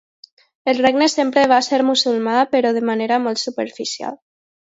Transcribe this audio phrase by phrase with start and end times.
[0.71, 4.19] El regne sempre va ser musulmà, però de manera molt superficial.